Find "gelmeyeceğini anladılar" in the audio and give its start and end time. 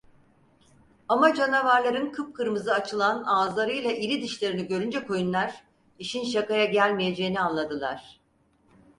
6.65-8.19